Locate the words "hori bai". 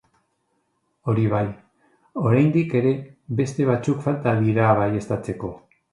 1.11-1.41